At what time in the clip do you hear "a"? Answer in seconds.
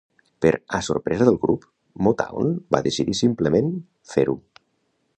0.77-0.79